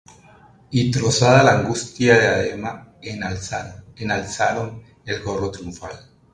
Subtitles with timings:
[0.71, 2.95] Y trozada la augusta diadema,
[3.97, 5.91] Enalzaron el gorro triunfal!